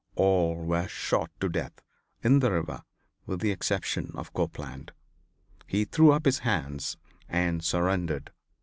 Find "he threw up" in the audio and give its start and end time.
5.67-6.25